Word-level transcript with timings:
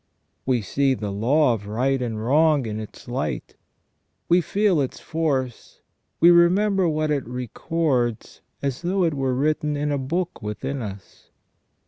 We 0.47 0.63
see 0.63 0.95
the 0.95 1.11
law 1.11 1.53
of 1.53 1.67
right 1.67 2.01
and 2.01 2.19
wrong 2.19 2.65
in 2.65 2.79
its 2.79 3.07
light, 3.07 3.55
we 4.29 4.41
feel 4.41 4.81
its 4.81 4.99
force, 4.99 5.81
we 6.19 6.31
remember 6.31 6.89
what 6.89 7.11
it 7.11 7.23
records 7.27 8.41
as 8.63 8.81
though 8.81 9.03
it 9.03 9.13
were 9.13 9.35
written 9.35 9.77
in 9.77 9.91
a 9.91 9.99
book 9.99 10.41
within 10.41 10.81
us. 10.81 11.29